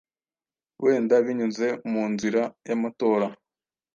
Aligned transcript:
wenda 0.83 1.15
binyuze 1.25 1.67
mu 1.91 2.03
nzira 2.13 2.41
y'amatora. 2.67 3.27